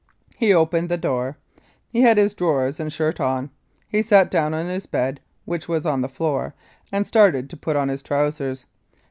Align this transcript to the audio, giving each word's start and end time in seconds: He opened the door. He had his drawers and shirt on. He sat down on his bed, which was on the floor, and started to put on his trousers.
He 0.35 0.51
opened 0.51 0.89
the 0.89 0.97
door. 0.97 1.37
He 1.87 2.01
had 2.01 2.17
his 2.17 2.33
drawers 2.33 2.79
and 2.79 2.91
shirt 2.91 3.19
on. 3.19 3.51
He 3.87 4.01
sat 4.01 4.31
down 4.31 4.51
on 4.51 4.65
his 4.65 4.87
bed, 4.87 5.21
which 5.45 5.67
was 5.67 5.85
on 5.85 6.01
the 6.01 6.09
floor, 6.09 6.55
and 6.91 7.05
started 7.05 7.51
to 7.51 7.55
put 7.57 7.75
on 7.75 7.87
his 7.87 8.01
trousers. 8.01 8.65